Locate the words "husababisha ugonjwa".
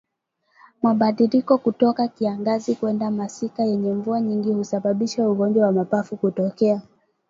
4.53-5.65